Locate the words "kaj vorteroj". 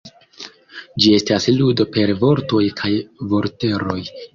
2.83-4.05